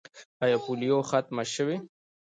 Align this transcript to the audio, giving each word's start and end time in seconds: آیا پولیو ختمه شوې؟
آیا 0.43 0.57
پولیو 0.65 0.99
ختمه 1.09 1.43
شوې؟ 1.53 1.77